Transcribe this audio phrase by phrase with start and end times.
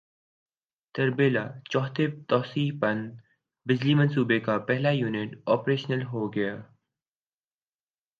[0.95, 2.97] تربیلا چوتھے توسیعی پن
[3.65, 5.31] بجلی منصوبے کا پہلا یونٹ
[5.65, 6.53] پریشنل ہوگیا